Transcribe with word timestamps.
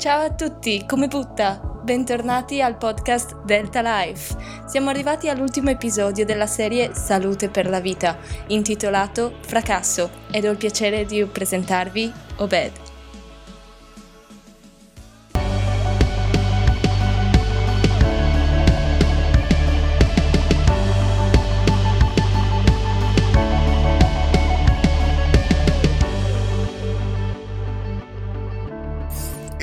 Ciao 0.00 0.22
a 0.22 0.32
tutti, 0.32 0.86
come 0.86 1.08
butta? 1.08 1.60
Bentornati 1.60 2.62
al 2.62 2.78
podcast 2.78 3.42
Delta 3.44 3.82
Life. 3.82 4.34
Siamo 4.66 4.88
arrivati 4.88 5.28
all'ultimo 5.28 5.68
episodio 5.68 6.24
della 6.24 6.46
serie 6.46 6.94
Salute 6.94 7.50
per 7.50 7.68
la 7.68 7.80
vita, 7.80 8.16
intitolato 8.46 9.34
Fracasso, 9.42 10.08
ed 10.30 10.46
ho 10.46 10.52
il 10.52 10.56
piacere 10.56 11.04
di 11.04 11.22
presentarvi 11.26 12.10
Obed. 12.36 12.89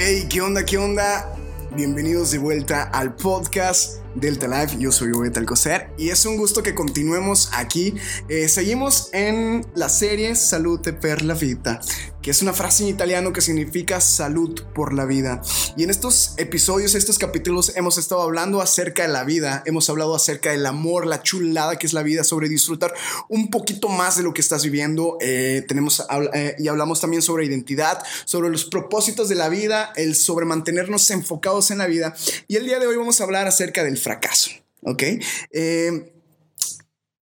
Hey, 0.10 0.26
¿qué 0.30 0.40
onda? 0.40 0.64
¿Qué 0.64 0.78
onda? 0.78 1.36
Bienvenidos 1.76 2.32
de 2.32 2.38
vuelta 2.38 2.84
al 2.84 3.14
podcast 3.14 3.98
Delta 4.20 4.48
Life. 4.48 4.78
Yo 4.80 4.92
soy 4.92 5.12
Obed 5.12 5.38
Alcocer 5.38 5.90
y 5.98 6.10
es 6.10 6.26
un 6.26 6.38
gusto 6.38 6.64
que 6.64 6.74
continuemos 6.74 7.50
aquí. 7.54 7.94
Eh, 8.30 8.50
seguimos 8.50 9.10
en 9.14 9.66
la 9.76 9.90
serie 9.90 10.36
Salute 10.36 10.94
per 10.94 11.24
la 11.24 11.34
Vita, 11.34 11.80
que 12.22 12.32
es 12.32 12.42
una 12.42 12.54
frase 12.54 12.84
en 12.84 12.90
italiano 12.90 13.32
que 13.32 13.42
significa 13.42 14.02
salud 14.02 14.64
por 14.74 14.94
la 14.94 15.06
vida. 15.06 15.42
Y 15.76 15.84
en 15.84 15.90
estos 15.90 16.34
episodios, 16.38 16.96
estos 16.96 17.20
capítulos, 17.20 17.74
hemos 17.76 17.98
estado 17.98 18.22
hablando 18.22 18.62
acerca 18.62 19.04
de 19.04 19.10
la 19.10 19.24
vida, 19.24 19.64
hemos 19.66 19.90
hablado 19.90 20.16
acerca 20.16 20.52
del 20.52 20.66
amor, 20.66 21.06
la 21.06 21.22
chulada 21.22 21.78
que 21.78 21.88
es 21.88 21.94
la 21.94 22.04
vida, 22.04 22.24
sobre 22.24 22.50
disfrutar 22.50 22.94
un 23.30 23.50
poquito 23.50 23.90
más 23.90 24.18
de 24.18 24.24
lo 24.24 24.34
que 24.34 24.42
estás 24.42 24.64
viviendo. 24.64 25.18
Eh, 25.22 25.64
tenemos 25.68 26.06
eh, 26.34 26.56
y 26.58 26.68
hablamos 26.68 27.00
también 27.00 27.22
sobre 27.22 27.46
identidad, 27.46 28.04
sobre 28.26 28.50
los 28.50 28.66
propósitos 28.66 29.30
de 29.30 29.36
la 29.36 29.50
vida, 29.50 29.94
el 29.96 30.16
sobre 30.16 30.46
mantenernos 30.46 31.10
enfocados 31.12 31.72
en 31.72 31.78
la 31.78 31.88
vida. 31.88 32.16
Y 32.48 32.56
el 32.56 32.66
día 32.66 32.80
de 32.80 32.88
hoy 32.88 32.98
vamos 32.98 33.22
a 33.22 33.24
hablar 33.24 33.48
acerca 33.48 33.84
del 33.84 33.98
fracaso. 34.08 34.52
¿Ok? 34.84 35.04
Eh, 35.52 36.14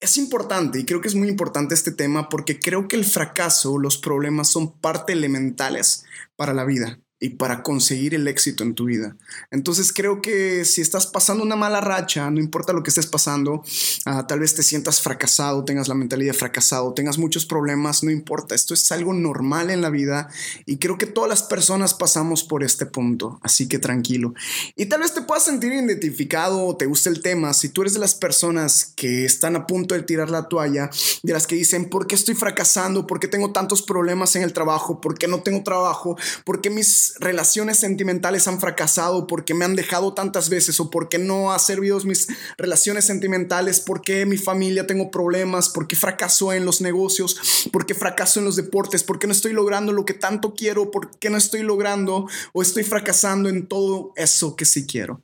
es 0.01 0.17
importante 0.17 0.79
y 0.79 0.85
creo 0.87 1.03
que 1.03 1.09
es 1.09 1.15
muy 1.15 1.29
importante 1.29 1.75
este 1.75 1.93
tema 1.93 2.31
porque 2.31 2.59
creo 2.59 2.89
que 2.89 2.97
el 2.97 3.05
fracaso, 3.05 3.77
los 3.77 3.99
problemas 3.99 4.49
son 4.49 4.73
parte 4.81 5.13
elementales 5.13 6.07
para 6.37 6.55
la 6.55 6.65
vida 6.65 6.99
y 7.21 7.31
para 7.31 7.63
conseguir 7.63 8.15
el 8.15 8.27
éxito 8.27 8.65
en 8.65 8.75
tu 8.75 8.87
vida. 8.87 9.15
Entonces 9.51 9.93
creo 9.93 10.23
que 10.23 10.65
si 10.65 10.81
estás 10.81 11.07
pasando 11.07 11.45
una 11.45 11.55
mala 11.55 11.83
racha, 11.83 12.31
no 12.31 12.41
importa 12.41 12.73
lo 12.73 12.83
que 12.83 12.89
estés 12.89 13.07
pasando, 13.07 13.63
uh, 14.07 14.27
tal 14.27 14.41
vez 14.41 14.55
te 14.55 14.63
sientas 14.63 15.03
fracasado, 15.03 15.65
tengas 15.67 15.87
la 15.87 15.95
mentalidad 15.95 16.33
de 16.33 16.39
fracasado, 16.39 16.95
tengas 16.95 17.19
muchos 17.19 17.45
problemas, 17.45 18.03
no 18.03 18.11
importa, 18.11 18.55
esto 18.55 18.73
es 18.73 18.91
algo 18.91 19.13
normal 19.13 19.71
en 19.71 19.83
la 19.83 19.91
vida 19.91 20.31
y 20.65 20.79
creo 20.79 20.97
que 20.97 21.07
todas 21.07 21.29
las 21.29 21.43
personas 21.43 21.93
pasamos 21.93 22.43
por 22.43 22.65
este 22.65 22.87
punto, 22.87 23.39
así 23.43 23.69
que 23.69 23.79
tranquilo. 23.79 24.33
Y 24.75 24.87
tal 24.87 25.01
vez 25.01 25.13
te 25.13 25.21
puedas 25.21 25.45
sentir 25.45 25.75
identificado 25.75 26.65
o 26.65 26.77
te 26.77 26.87
guste 26.87 27.11
el 27.11 27.21
tema, 27.21 27.53
si 27.53 27.69
tú 27.69 27.83
eres 27.83 27.93
de 27.93 28.01
las 28.01 28.15
personas 28.15 28.93
que 28.97 29.27
están 29.27 29.57
a 29.57 29.67
punto 29.67 29.95
de 29.95 30.03
tirar 30.03 30.31
la 30.31 30.49
toalla, 30.49 30.89
de 31.23 31.33
las 31.35 31.47
que 31.47 31.55
dicen, 31.55 31.91
¿por 31.91 32.07
qué 32.07 32.15
estoy 32.15 32.35
fracasando? 32.35 33.07
¿Por 33.07 33.21
qué 33.21 33.29
tengo 33.29 33.53
tantos 33.53 33.83
problemas 33.83 34.35
en 34.37 34.43
el 34.43 34.55
trabajo? 34.55 35.03
¿Por 35.03 35.19
qué 35.19 35.29
no 35.29 35.43
tengo 35.43 35.63
trabajo? 35.63 36.17
¿Por 36.45 36.63
qué 36.63 36.71
mis 36.71 37.10
relaciones 37.19 37.79
sentimentales 37.79 38.47
han 38.47 38.61
fracasado, 38.61 39.27
porque 39.27 39.55
me 39.55 39.65
han 39.65 39.75
dejado 39.75 40.15
tantas 40.15 40.49
veces 40.49 40.79
o 40.81 40.91
porque 40.91 41.19
no 41.19 41.53
ha 41.53 41.59
servido 41.59 42.01
mis 42.01 42.29
relaciones 42.57 43.05
sentimentales, 43.05 43.81
porque 43.81 44.27
mi 44.27 44.37
familia 44.37 44.87
tengo 44.87 45.11
problemas, 45.11 45.69
porque 45.69 45.97
fracaso 45.97 46.53
en 46.53 46.65
los 46.65 46.81
negocios, 46.81 47.69
porque 47.73 47.95
fracaso 47.95 48.39
en 48.39 48.45
los 48.47 48.57
deportes, 48.57 49.03
porque 49.03 49.27
no 49.27 49.33
estoy 49.33 49.53
logrando 49.53 49.93
lo 49.93 50.05
que 50.05 50.15
tanto 50.15 50.55
quiero, 50.55 50.91
porque 50.91 51.31
no 51.31 51.37
estoy 51.37 51.63
logrando 51.63 52.29
o 52.53 52.63
estoy 52.63 52.85
fracasando 52.85 53.49
en 53.49 53.67
todo 53.67 54.13
eso 54.17 54.57
que 54.57 54.65
sí 54.65 54.87
quiero. 54.87 55.23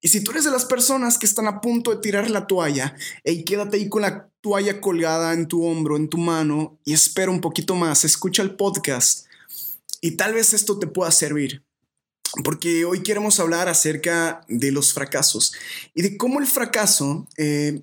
Y 0.00 0.08
si 0.08 0.22
tú 0.22 0.30
eres 0.30 0.44
de 0.44 0.52
las 0.52 0.64
personas 0.64 1.18
que 1.18 1.26
están 1.26 1.48
a 1.48 1.60
punto 1.60 1.90
de 1.90 2.00
tirar 2.00 2.30
la 2.30 2.46
toalla, 2.46 2.94
y 3.24 3.44
quédate 3.44 3.78
ahí 3.78 3.88
con 3.88 4.02
la 4.02 4.28
toalla 4.40 4.80
colgada 4.80 5.32
en 5.32 5.48
tu 5.48 5.64
hombro, 5.64 5.96
en 5.96 6.08
tu 6.08 6.18
mano, 6.18 6.78
y 6.84 6.92
espera 6.92 7.32
un 7.32 7.40
poquito 7.40 7.74
más, 7.74 8.04
escucha 8.04 8.42
el 8.42 8.54
podcast 8.54 9.27
y 10.00 10.12
tal 10.12 10.34
vez 10.34 10.54
esto 10.54 10.78
te 10.78 10.86
pueda 10.86 11.10
servir, 11.10 11.64
porque 12.44 12.84
hoy 12.84 13.02
queremos 13.02 13.40
hablar 13.40 13.68
acerca 13.68 14.42
de 14.48 14.70
los 14.70 14.92
fracasos 14.92 15.54
y 15.94 16.02
de 16.02 16.16
cómo 16.16 16.40
el 16.40 16.46
fracaso 16.46 17.26
eh, 17.36 17.82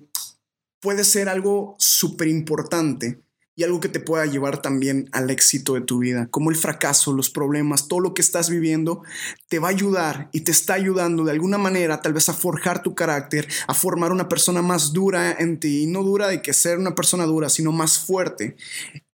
puede 0.80 1.04
ser 1.04 1.28
algo 1.28 1.74
súper 1.78 2.28
importante 2.28 3.20
y 3.58 3.64
algo 3.64 3.80
que 3.80 3.88
te 3.88 4.00
pueda 4.00 4.26
llevar 4.26 4.60
también 4.60 5.08
al 5.12 5.30
éxito 5.30 5.74
de 5.74 5.80
tu 5.80 5.98
vida. 5.98 6.28
Como 6.30 6.50
el 6.50 6.56
fracaso, 6.56 7.14
los 7.14 7.30
problemas, 7.30 7.88
todo 7.88 8.00
lo 8.00 8.12
que 8.12 8.20
estás 8.20 8.50
viviendo 8.50 9.02
te 9.48 9.58
va 9.58 9.68
a 9.68 9.70
ayudar 9.70 10.28
y 10.32 10.42
te 10.42 10.52
está 10.52 10.74
ayudando 10.74 11.24
de 11.24 11.32
alguna 11.32 11.56
manera 11.56 12.02
tal 12.02 12.12
vez 12.12 12.28
a 12.28 12.34
forjar 12.34 12.82
tu 12.82 12.94
carácter, 12.94 13.48
a 13.66 13.72
formar 13.72 14.12
una 14.12 14.28
persona 14.28 14.60
más 14.60 14.92
dura 14.92 15.32
en 15.32 15.58
ti. 15.58 15.84
Y 15.84 15.86
no 15.86 16.02
dura 16.02 16.28
de 16.28 16.42
que 16.42 16.52
ser 16.52 16.78
una 16.78 16.94
persona 16.94 17.24
dura, 17.24 17.48
sino 17.48 17.72
más 17.72 17.98
fuerte. 17.98 18.56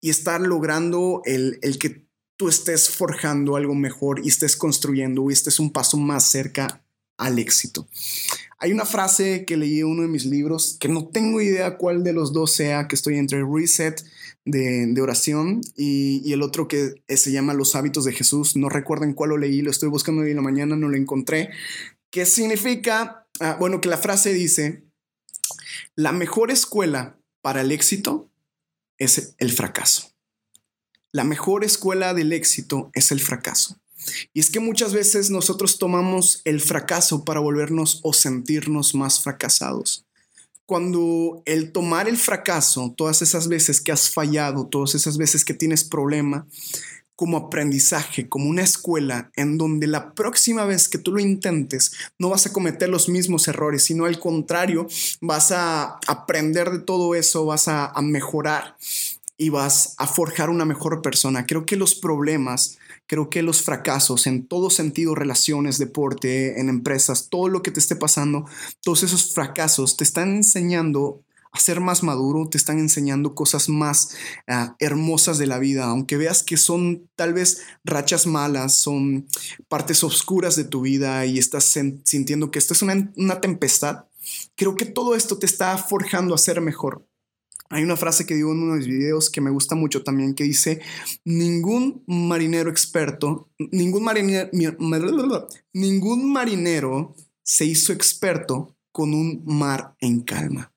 Y 0.00 0.08
estar 0.08 0.40
logrando 0.40 1.20
el, 1.26 1.58
el 1.60 1.78
que 1.78 2.09
tú 2.40 2.48
estés 2.48 2.88
forjando 2.88 3.54
algo 3.54 3.74
mejor 3.74 4.22
y 4.24 4.28
estés 4.28 4.56
construyendo 4.56 5.28
y 5.28 5.34
estés 5.34 5.60
un 5.60 5.70
paso 5.70 5.98
más 5.98 6.24
cerca 6.24 6.82
al 7.18 7.38
éxito. 7.38 7.86
Hay 8.58 8.72
una 8.72 8.86
frase 8.86 9.44
que 9.44 9.58
leí 9.58 9.80
en 9.80 9.88
uno 9.88 10.00
de 10.00 10.08
mis 10.08 10.24
libros 10.24 10.78
que 10.80 10.88
no 10.88 11.06
tengo 11.08 11.42
idea 11.42 11.76
cuál 11.76 12.02
de 12.02 12.14
los 12.14 12.32
dos 12.32 12.52
sea, 12.52 12.88
que 12.88 12.94
estoy 12.96 13.18
entre 13.18 13.44
Reset 13.44 14.02
de, 14.46 14.98
oración 15.02 15.60
y, 15.76 16.32
el 16.32 16.40
otro 16.40 16.66
que 16.66 17.02
se 17.08 17.30
llama 17.30 17.52
Los 17.52 17.76
hábitos 17.76 18.06
de 18.06 18.14
Jesús. 18.14 18.56
No 18.56 18.70
recuerden 18.70 19.12
cuál 19.12 19.30
lo 19.30 19.36
leí, 19.36 19.60
lo 19.60 19.70
estoy 19.70 19.90
buscando 19.90 20.22
hoy 20.22 20.30
en 20.30 20.36
la 20.36 20.42
mañana, 20.42 20.76
no 20.76 20.88
lo 20.88 20.96
encontré. 20.96 21.50
¿Qué 22.08 22.24
significa? 22.24 23.26
Ah, 23.40 23.58
bueno, 23.60 23.82
que 23.82 23.90
la 23.90 23.98
frase 23.98 24.32
dice, 24.32 24.82
la 25.94 26.12
mejor 26.12 26.50
escuela 26.50 27.18
para 27.42 27.60
el 27.60 27.70
éxito 27.70 28.30
es 28.96 29.34
el 29.36 29.52
fracaso. 29.52 30.14
La 31.12 31.24
mejor 31.24 31.64
escuela 31.64 32.14
del 32.14 32.32
éxito 32.32 32.90
es 32.94 33.10
el 33.10 33.20
fracaso. 33.20 33.76
Y 34.32 34.40
es 34.40 34.50
que 34.50 34.60
muchas 34.60 34.92
veces 34.92 35.30
nosotros 35.30 35.78
tomamos 35.78 36.40
el 36.44 36.60
fracaso 36.60 37.24
para 37.24 37.40
volvernos 37.40 38.00
o 38.02 38.12
sentirnos 38.12 38.94
más 38.94 39.20
fracasados. 39.22 40.06
Cuando 40.66 41.42
el 41.46 41.72
tomar 41.72 42.08
el 42.08 42.16
fracaso, 42.16 42.94
todas 42.96 43.22
esas 43.22 43.48
veces 43.48 43.80
que 43.80 43.90
has 43.90 44.08
fallado, 44.10 44.66
todas 44.66 44.94
esas 44.94 45.18
veces 45.18 45.44
que 45.44 45.52
tienes 45.52 45.82
problema, 45.82 46.46
como 47.16 47.36
aprendizaje, 47.36 48.28
como 48.28 48.48
una 48.48 48.62
escuela 48.62 49.30
en 49.36 49.58
donde 49.58 49.86
la 49.86 50.14
próxima 50.14 50.64
vez 50.64 50.88
que 50.88 50.96
tú 50.96 51.12
lo 51.12 51.20
intentes 51.20 51.92
no 52.18 52.30
vas 52.30 52.46
a 52.46 52.52
cometer 52.52 52.88
los 52.88 53.10
mismos 53.10 53.46
errores, 53.46 53.82
sino 53.82 54.06
al 54.06 54.18
contrario, 54.18 54.86
vas 55.20 55.52
a 55.52 55.98
aprender 56.06 56.70
de 56.70 56.78
todo 56.78 57.14
eso, 57.14 57.44
vas 57.44 57.68
a, 57.68 57.86
a 57.86 58.00
mejorar 58.00 58.76
y 59.40 59.48
vas 59.48 59.94
a 59.96 60.06
forjar 60.06 60.50
una 60.50 60.66
mejor 60.66 61.00
persona. 61.00 61.46
Creo 61.46 61.64
que 61.64 61.74
los 61.74 61.94
problemas, 61.94 62.76
creo 63.06 63.30
que 63.30 63.42
los 63.42 63.62
fracasos 63.62 64.26
en 64.26 64.46
todo 64.46 64.68
sentido, 64.68 65.14
relaciones, 65.14 65.78
deporte, 65.78 66.60
en 66.60 66.68
empresas, 66.68 67.28
todo 67.30 67.48
lo 67.48 67.62
que 67.62 67.70
te 67.70 67.80
esté 67.80 67.96
pasando, 67.96 68.44
todos 68.82 69.02
esos 69.02 69.32
fracasos 69.32 69.96
te 69.96 70.04
están 70.04 70.36
enseñando 70.36 71.22
a 71.52 71.58
ser 71.58 71.80
más 71.80 72.02
maduro, 72.02 72.50
te 72.50 72.58
están 72.58 72.78
enseñando 72.78 73.34
cosas 73.34 73.70
más 73.70 74.14
uh, 74.46 74.74
hermosas 74.78 75.38
de 75.38 75.46
la 75.46 75.58
vida, 75.58 75.86
aunque 75.86 76.18
veas 76.18 76.42
que 76.42 76.58
son 76.58 77.08
tal 77.16 77.32
vez 77.32 77.62
rachas 77.82 78.26
malas, 78.26 78.74
son 78.74 79.26
partes 79.68 80.04
oscuras 80.04 80.54
de 80.54 80.64
tu 80.64 80.82
vida 80.82 81.24
y 81.24 81.38
estás 81.38 81.64
sintiendo 82.04 82.50
que 82.50 82.58
esto 82.58 82.74
es 82.74 82.82
una, 82.82 83.10
una 83.16 83.40
tempestad. 83.40 84.04
Creo 84.54 84.76
que 84.76 84.84
todo 84.84 85.14
esto 85.14 85.38
te 85.38 85.46
está 85.46 85.78
forjando 85.78 86.34
a 86.34 86.38
ser 86.38 86.60
mejor. 86.60 87.06
Hay 87.72 87.84
una 87.84 87.96
frase 87.96 88.26
que 88.26 88.34
digo 88.34 88.50
en 88.50 88.62
uno 88.62 88.72
de 88.72 88.78
mis 88.78 88.88
videos 88.88 89.30
que 89.30 89.40
me 89.40 89.50
gusta 89.50 89.76
mucho 89.76 90.02
también 90.02 90.34
que 90.34 90.42
dice, 90.42 90.80
ningún 91.24 92.02
marinero 92.08 92.68
experto, 92.68 93.48
ningún 93.70 94.02
marinero, 94.02 94.50
ningún 95.72 96.32
marinero 96.32 97.14
se 97.44 97.64
hizo 97.66 97.92
experto 97.92 98.76
con 98.90 99.14
un 99.14 99.44
mar 99.46 99.94
en 100.00 100.20
calma. 100.22 100.74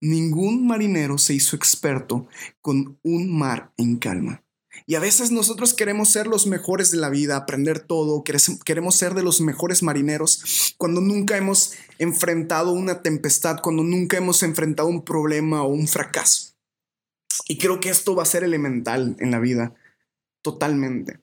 Ningún 0.00 0.66
marinero 0.66 1.18
se 1.18 1.34
hizo 1.34 1.54
experto 1.54 2.26
con 2.60 2.98
un 3.02 3.32
mar 3.32 3.72
en 3.76 3.96
calma. 3.98 4.45
Y 4.84 4.94
a 4.94 5.00
veces 5.00 5.30
nosotros 5.30 5.74
queremos 5.74 6.10
ser 6.10 6.26
los 6.26 6.46
mejores 6.46 6.90
de 6.90 6.98
la 6.98 7.08
vida, 7.08 7.36
aprender 7.36 7.80
todo, 7.80 8.22
queremos 8.22 8.96
ser 8.96 9.14
de 9.14 9.22
los 9.22 9.40
mejores 9.40 9.82
marineros 9.82 10.74
cuando 10.76 11.00
nunca 11.00 11.36
hemos 11.36 11.72
enfrentado 11.98 12.72
una 12.72 13.02
tempestad, 13.02 13.60
cuando 13.62 13.82
nunca 13.82 14.16
hemos 14.18 14.42
enfrentado 14.42 14.88
un 14.88 15.04
problema 15.04 15.62
o 15.62 15.68
un 15.68 15.88
fracaso. 15.88 16.54
Y 17.48 17.58
creo 17.58 17.80
que 17.80 17.90
esto 17.90 18.14
va 18.14 18.22
a 18.22 18.26
ser 18.26 18.44
elemental 18.44 19.16
en 19.20 19.30
la 19.30 19.38
vida, 19.38 19.74
totalmente. 20.42 21.20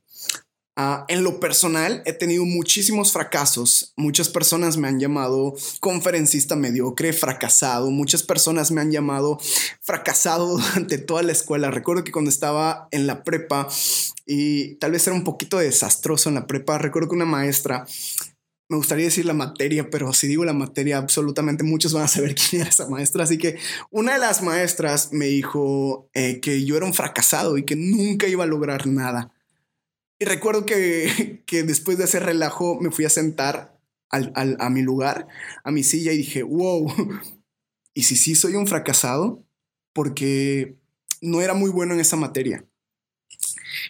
Ah, 0.76 1.06
en 1.08 1.24
lo 1.24 1.40
personal, 1.40 2.02
he 2.06 2.14
tenido 2.14 2.46
muchísimos 2.46 3.12
fracasos. 3.12 3.94
Muchas 3.96 4.30
personas 4.30 4.76
me 4.78 4.88
han 4.88 5.00
llamado 5.00 5.54
conferencista 5.80 6.56
mediocre, 6.56 7.14
fracasado. 7.14 7.92
Muchas 7.92 8.24
personas 8.24 8.72
me 8.72 8.82
han 8.82 8.92
llamado 8.92 9.40
fracasado 9.82 10.58
durante 10.58 10.98
toda 10.98 11.22
la 11.22 11.32
escuela. 11.32 11.70
Recuerdo 11.70 12.04
que 12.04 12.12
cuando 12.12 12.30
estaba 12.30 12.88
en 12.90 13.06
la 13.06 13.24
prepa 13.24 13.68
y 14.26 14.76
tal 14.76 14.94
vez 14.94 15.06
era 15.06 15.16
un 15.16 15.24
poquito 15.24 15.60
desastroso 15.60 16.30
en 16.30 16.36
la 16.36 16.48
prepa, 16.48 16.80
recuerdo 16.80 17.10
que 17.10 17.16
una 17.16 17.26
maestra 17.26 17.86
me 18.70 18.78
gustaría 18.78 19.06
decir 19.06 19.26
la 19.26 19.34
materia, 19.34 19.92
pero 19.92 20.14
si 20.14 20.26
digo 20.26 20.46
la 20.46 20.54
materia, 20.54 20.98
absolutamente 20.98 21.64
muchos 21.64 21.94
van 21.94 22.06
a 22.06 22.08
saber 22.08 22.34
quién 22.50 22.64
era 22.64 22.72
esa 22.72 22.90
maestra. 22.90 23.26
Así 23.26 23.38
que 23.38 23.58
una 23.92 24.14
de 24.14 24.20
las 24.20 24.42
maestras 24.42 25.14
me 25.14 25.28
dijo 25.28 26.10
eh, 26.16 26.40
que 26.40 26.66
yo 26.66 26.78
era 26.78 26.88
un 26.88 26.96
fracasado 26.96 27.60
y 27.60 27.64
que 27.66 27.76
nunca 27.76 28.28
iba 28.28 28.44
a 28.44 28.48
lograr 28.48 28.88
nada. 28.88 29.32
Y 30.24 30.26
recuerdo 30.26 30.66
que, 30.66 31.44
que 31.46 31.64
después 31.64 31.98
de 31.98 32.06
ese 32.06 32.22
relajo 32.22 32.80
me 32.80 32.92
fui 32.92 33.04
a 33.04 33.10
sentar 33.10 33.78
al, 34.10 34.32
al, 34.36 34.56
a 34.62 34.70
mi 34.70 34.82
lugar, 34.82 35.28
a 35.66 35.72
mi 35.72 35.84
silla 35.84 36.14
y 36.14 36.18
dije, 36.18 36.44
wow, 36.44 36.90
¿y 37.94 38.04
si 38.04 38.16
sí 38.16 38.34
soy 38.34 38.56
un 38.56 38.66
fracasado? 38.66 39.44
Porque 39.92 40.78
no 41.20 41.42
era 41.42 41.54
muy 41.54 41.70
bueno 41.70 41.94
en 41.94 42.00
esa 42.00 42.16
materia. 42.16 42.66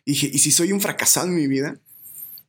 Y 0.06 0.14
dije, 0.14 0.32
¿y 0.34 0.40
si 0.40 0.52
soy 0.52 0.72
un 0.72 0.82
fracasado 0.82 1.28
en 1.28 1.36
mi 1.36 1.46
vida? 1.46 1.80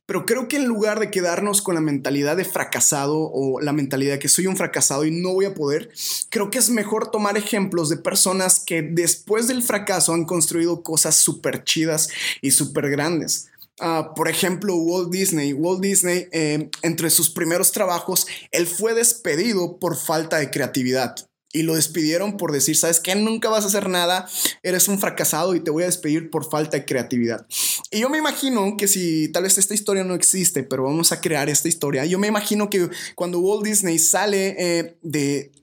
Pero 0.07 0.25
creo 0.25 0.47
que 0.47 0.57
en 0.57 0.65
lugar 0.65 0.99
de 0.99 1.11
quedarnos 1.11 1.61
con 1.61 1.75
la 1.75 1.81
mentalidad 1.81 2.37
de 2.37 2.45
fracasado 2.45 3.17
o 3.19 3.61
la 3.61 3.71
mentalidad 3.71 4.17
que 4.17 4.29
soy 4.29 4.47
un 4.47 4.57
fracasado 4.57 5.05
y 5.05 5.11
no 5.11 5.33
voy 5.33 5.45
a 5.45 5.53
poder, 5.53 5.91
creo 6.29 6.49
que 6.49 6.57
es 6.57 6.71
mejor 6.71 7.11
tomar 7.11 7.37
ejemplos 7.37 7.89
de 7.89 7.97
personas 7.97 8.59
que 8.59 8.81
después 8.81 9.47
del 9.47 9.61
fracaso 9.61 10.15
han 10.15 10.25
construido 10.25 10.81
cosas 10.81 11.17
súper 11.17 11.63
chidas 11.63 12.09
y 12.41 12.49
súper 12.49 12.89
grandes. 12.89 13.49
Uh, 13.81 14.13
por 14.15 14.29
ejemplo, 14.29 14.75
Walt 14.75 15.11
Disney. 15.11 15.53
Walt 15.53 15.81
Disney, 15.81 16.27
eh, 16.31 16.69
entre 16.81 17.09
sus 17.09 17.29
primeros 17.29 17.71
trabajos, 17.71 18.25
él 18.51 18.67
fue 18.67 18.93
despedido 18.93 19.79
por 19.79 19.97
falta 19.97 20.37
de 20.37 20.49
creatividad. 20.49 21.15
Y 21.51 21.63
lo 21.63 21.75
despidieron 21.75 22.35
por 22.35 22.51
decir, 22.51 22.75
sabes 22.75 22.99
que 22.99 23.15
nunca 23.15 23.49
vas 23.49 23.63
a 23.63 23.67
hacer 23.67 23.87
nada, 23.87 24.27
eres 24.61 24.89
un 24.89 24.99
fracasado 24.99 25.55
y 25.55 25.61
te 25.61 25.71
voy 25.71 25.83
a 25.83 25.85
despedir 25.85 26.29
por 26.29 26.49
falta 26.49 26.75
de 26.75 26.83
creatividad. 26.83 27.47
Y 27.91 28.01
yo 28.01 28.09
me 28.09 28.17
imagino 28.17 28.75
que 28.77 28.89
si 28.89 29.29
tal 29.29 29.43
vez 29.43 29.57
esta 29.57 29.73
historia 29.73 30.03
no 30.03 30.15
existe, 30.15 30.63
pero 30.63 30.83
vamos 30.83 31.13
a 31.13 31.21
crear 31.21 31.47
esta 31.47 31.69
historia, 31.69 32.03
yo 32.03 32.19
me 32.19 32.27
imagino 32.27 32.69
que 32.69 32.89
cuando 33.15 33.39
Walt 33.39 33.63
Disney 33.63 33.99
sale 33.99 34.55
eh, 34.59 34.97
de, 35.01 35.53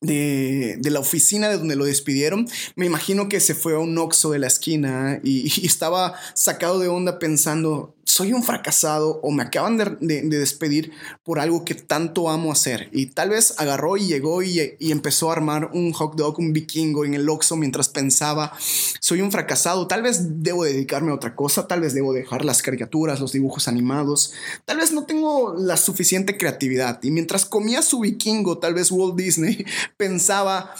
de, 0.00 0.78
la 0.84 1.00
oficina 1.00 1.48
de 1.48 1.58
donde 1.58 1.76
lo 1.76 1.84
despidieron, 1.84 2.48
me 2.76 2.86
imagino 2.86 3.28
que 3.28 3.40
se 3.40 3.54
fue 3.54 3.74
a 3.74 3.78
un 3.78 3.96
oxo 3.98 4.30
de 4.30 4.38
la 4.38 4.46
esquina 4.46 5.20
y, 5.22 5.66
estaba 5.66 6.14
sacado 6.34 6.78
de 6.78 6.88
onda 6.88 7.18
pensando, 7.18 7.94
soy 8.08 8.32
un 8.32 8.42
fracasado 8.42 9.20
o 9.22 9.30
me 9.30 9.42
acaban 9.42 9.76
de, 9.76 10.22
despedir 10.22 10.92
por 11.22 11.38
algo 11.38 11.64
que 11.64 11.74
tanto 11.74 12.30
amo 12.30 12.50
hacer. 12.50 12.88
Y 12.90 13.06
tal 13.06 13.28
vez 13.28 13.54
agarró 13.58 13.98
y 13.98 14.06
llegó 14.06 14.42
y, 14.42 14.76
empezó 14.80 15.28
a 15.28 15.34
armar 15.34 15.70
un 15.74 15.92
hot 15.92 16.16
dog, 16.16 16.38
un 16.38 16.54
vikingo 16.54 17.04
en 17.04 17.12
el 17.12 17.28
Oxxo 17.28 17.56
mientras 17.56 17.90
pensaba, 17.90 18.52
soy 18.98 19.20
un 19.20 19.30
fracasado, 19.30 19.86
tal 19.86 20.02
vez 20.02 20.42
debo 20.42 20.64
dedicarme 20.64 21.10
a 21.10 21.14
otra 21.14 21.36
cosa, 21.36 21.68
tal 21.68 21.82
vez 21.82 21.92
debo 21.92 22.14
dejar 22.14 22.46
las 22.46 22.62
caricaturas, 22.62 23.20
los 23.20 23.32
dibujos 23.32 23.68
animados, 23.68 24.32
tal 24.64 24.78
vez 24.78 24.90
no 24.90 25.04
tengo 25.04 25.54
la 25.54 25.76
suficiente 25.76 26.38
creatividad. 26.38 27.00
Y 27.02 27.10
mientras 27.10 27.44
comía 27.44 27.82
su 27.82 28.00
vikingo, 28.00 28.56
tal 28.56 28.72
vez 28.72 28.90
Walt 28.90 29.16
Disney 29.16 29.66
pensaba, 29.98 30.72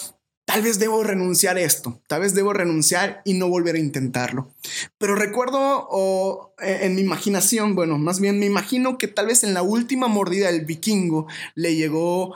Tal 0.49 0.63
vez 0.63 0.79
debo 0.79 1.05
renunciar 1.05 1.59
a 1.59 1.61
esto, 1.61 2.01
tal 2.07 2.23
vez 2.23 2.33
debo 2.33 2.55
renunciar 2.55 3.21
y 3.27 3.35
no 3.35 3.51
volver 3.51 3.75
a 3.75 3.81
intentarlo. 3.81 4.49
Pero 4.97 5.15
recuerdo 5.15 5.87
o, 5.91 6.55
eh, 6.63 6.79
en 6.85 6.95
mi 6.95 7.03
imaginación, 7.03 7.75
bueno, 7.75 7.99
más 7.99 8.19
bien 8.19 8.39
me 8.41 8.47
imagino 8.47 8.97
que 8.97 9.09
tal 9.09 9.27
vez 9.27 9.45
en 9.45 9.53
la 9.53 9.61
última 9.61 10.09
mordida 10.09 10.51
del 10.51 10.65
vikingo 10.65 11.27
le 11.55 11.77
llegó 11.77 12.35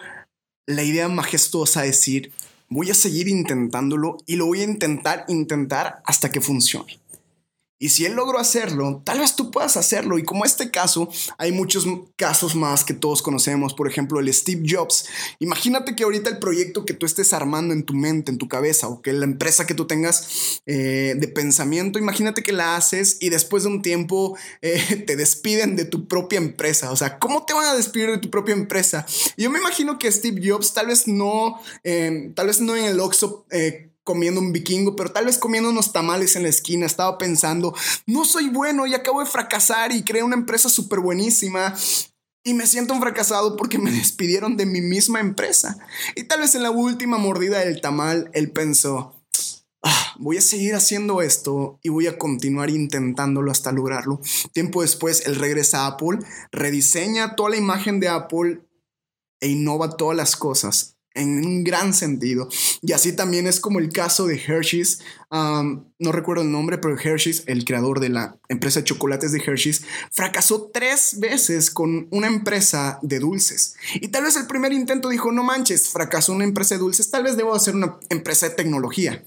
la 0.67 0.83
idea 0.83 1.09
majestuosa 1.09 1.81
de 1.81 1.87
decir, 1.87 2.33
voy 2.69 2.91
a 2.91 2.95
seguir 2.95 3.29
intentándolo 3.29 4.19
y 4.27 4.37
lo 4.37 4.45
voy 4.45 4.61
a 4.61 4.65
intentar, 4.65 5.25
intentar 5.29 6.03
hasta 6.05 6.31
que 6.31 6.43
funcione. 6.43 6.99
Y 7.83 7.89
si 7.89 8.05
él 8.05 8.13
logró 8.13 8.39
hacerlo, 8.39 9.03
tal 9.05 9.19
vez 9.19 9.35
tú 9.35 9.51
puedas 9.51 9.77
hacerlo. 9.77 10.17
Y 10.17 10.23
como 10.23 10.45
este 10.45 10.71
caso, 10.71 11.09
hay 11.37 11.51
muchos 11.51 11.85
casos 12.15 12.55
más 12.55 12.85
que 12.85 12.95
todos 12.95 13.23
conocemos. 13.23 13.75
Por 13.75 13.89
ejemplo, 13.89 14.21
el 14.21 14.33
Steve 14.33 14.63
Jobs. 14.65 15.07
Imagínate 15.41 15.97
que 15.97 16.05
ahorita 16.05 16.31
el 16.31 16.39
proyecto 16.39 16.85
que 16.85 16.95
tú 16.95 17.07
estés 17.07 17.33
armando 17.33 17.75
en 17.75 17.83
tu 17.83 17.93
mente, 17.93 18.31
en 18.31 18.39
tu 18.39 18.47
cabeza, 18.47 18.87
o 18.87 19.03
que 19.03 19.13
la 19.13 19.25
empresa 19.25 19.67
que 19.67 19.75
tú 19.75 19.89
tengas 19.89 20.61
eh, 20.65 21.17
de 21.19 21.27
pensamiento, 21.27 21.99
imagínate 21.99 22.45
que 22.45 22.53
la 22.53 22.77
haces 22.77 23.17
y 23.19 23.31
después 23.31 23.65
de 23.65 23.71
un 23.71 23.83
tiempo 23.83 24.39
eh, 24.61 25.03
te 25.07 25.17
despiden 25.17 25.75
de 25.75 25.85
tu 25.85 26.07
propia 26.07 26.37
empresa. 26.37 26.93
O 26.93 26.97
sea, 26.97 27.19
¿cómo 27.19 27.47
te 27.47 27.53
van 27.53 27.65
a 27.65 27.75
despedir 27.75 28.13
de 28.13 28.19
tu 28.19 28.31
propia 28.31 28.55
empresa? 28.55 29.07
Yo 29.37 29.51
me 29.51 29.59
imagino 29.59 29.99
que 29.99 30.13
Steve 30.13 30.41
Jobs 30.49 30.73
tal 30.73 30.87
vez 30.87 31.09
no, 31.09 31.61
eh, 31.83 32.31
tal 32.37 32.47
vez 32.47 32.61
no 32.61 32.77
en 32.77 32.85
el 32.85 33.01
Oxxo 33.01 33.45
comiendo 34.05 34.41
un 34.41 34.53
vikingo, 34.53 34.97
pero 34.97 35.13
tal 35.13 35.27
vez 35.27 35.39
comiendo 35.39 35.71
unos 35.71 35.93
tamales 35.93 36.37
en 36.37 36.43
la 36.43 36.49
esquina. 36.49 36.87
Estaba 36.87 37.19
pensando, 37.19 37.75
no 38.07 38.25
soy 38.25 38.49
bueno 38.49 38.87
y 38.87 38.95
acabo 38.95 39.21
de 39.21 39.27
fracasar 39.27 39.93
y 39.93 40.03
creé 40.03 40.23
una 40.23 40.37
empresa 40.37 40.69
súper 40.69 41.01
buenísima. 41.01 41.75
Y 42.45 42.55
me 42.55 42.67
siento 42.67 42.93
un 42.95 43.01
fracasado 43.01 43.57
porque 43.57 43.79
me 43.79 43.91
despidieron 43.93 44.57
de 44.57 44.67
mi 44.67 44.81
misma 44.81 45.21
empresa. 45.21 45.79
Y 46.17 46.25
tal 46.25 46.41
vez 46.41 46.55
en 46.55 46.63
la 46.63 46.71
última 46.71 47.19
mordida 47.19 47.61
del 47.61 47.81
tamal, 47.81 48.31
él 48.35 48.51
pensó, 48.51 49.15
ah, 49.83 50.15
voy 50.19 50.39
a 50.39 50.43
seguir 50.43 50.75
haciendo 50.75 51.23
esto 51.23 51.79
y 51.83 51.89
voy 51.91 52.09
a 52.09 52.19
continuar 52.19 52.71
intentándolo 52.71 53.53
hasta 53.53 53.71
lograrlo. 53.71 54.21
Tiempo 54.53 54.83
después, 54.83 55.25
él 55.27 55.37
regresa 55.37 55.83
a 55.83 55.87
Apple, 55.89 56.19
rediseña 56.51 57.37
toda 57.37 57.51
la 57.51 57.57
imagen 57.57 58.01
de 58.01 58.09
Apple 58.09 58.63
e 59.41 59.49
innova 59.49 59.97
todas 59.97 60.17
las 60.17 60.37
cosas 60.37 60.97
en 61.15 61.45
un 61.45 61.65
gran 61.65 61.95
sentido. 61.95 62.49
Y 62.81 62.93
así 62.93 63.13
también 63.13 63.47
es 63.47 63.61
como 63.61 63.79
el 63.79 63.93
caso 63.93 64.27
de 64.27 64.37
Hershey's. 64.37 65.01
no 65.31 66.13
recuerdo 66.13 66.43
el 66.43 66.53
nombre, 66.53 66.79
pero 66.79 66.99
Hershey's, 66.99 67.45
el 67.47 67.65
creador 67.65 68.01
de 68.01 68.09
la 68.09 68.37
empresa 68.49 68.81
de 68.81 68.85
chocolates 68.85 69.33
de 69.33 69.43
Hershey's, 69.45 69.83
fracasó 70.11 70.71
tres 70.73 71.19
veces 71.19 71.71
con 71.71 72.09
una 72.11 72.27
empresa 72.27 72.99
de 73.03 73.19
dulces. 73.19 73.75
Y 73.95 74.09
tal 74.09 74.25
vez 74.25 74.37
el 74.37 74.47
primer 74.47 74.73
intento 74.73 75.09
dijo, 75.09 75.33
no 75.33 75.43
manches, 75.45 75.89
fracasó 75.89 76.33
una 76.33 76.45
empresa 76.45 76.75
de 76.75 76.81
dulces, 76.81 77.11
tal 77.11 77.25
vez 77.25 77.37
debo 77.37 77.55
hacer 77.55 77.75
una 77.75 77.99
empresa 78.09 78.49
de 78.49 78.55
tecnología. 78.55 79.25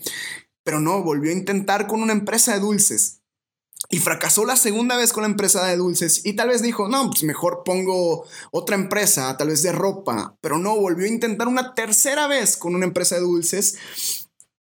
Pero 0.63 0.79
no, 0.79 1.03
volvió 1.03 1.31
a 1.31 1.35
intentar 1.35 1.87
con 1.87 2.01
una 2.01 2.13
empresa 2.13 2.53
de 2.53 2.59
dulces 2.59 3.21
y 3.89 3.99
fracasó 3.99 4.45
la 4.45 4.55
segunda 4.55 4.97
vez 4.97 5.13
con 5.13 5.23
la 5.23 5.29
empresa 5.29 5.65
de 5.65 5.77
dulces 5.77 6.25
y 6.25 6.33
tal 6.33 6.49
vez 6.49 6.61
dijo, 6.61 6.87
no, 6.87 7.09
pues 7.09 7.23
mejor 7.23 7.63
pongo 7.63 8.25
otra 8.51 8.75
empresa, 8.75 9.35
tal 9.37 9.49
vez 9.49 9.63
de 9.63 9.71
ropa, 9.71 10.35
pero 10.41 10.57
no, 10.57 10.75
volvió 10.75 11.05
a 11.05 11.09
intentar 11.09 11.47
una 11.47 11.75
tercera 11.75 12.27
vez 12.27 12.57
con 12.57 12.75
una 12.75 12.85
empresa 12.85 13.15
de 13.15 13.21
dulces 13.21 13.77